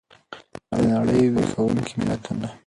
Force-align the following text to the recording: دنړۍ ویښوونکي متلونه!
دنړۍ 0.83 1.25
ویښوونکي 1.33 1.95
متلونه! 2.05 2.49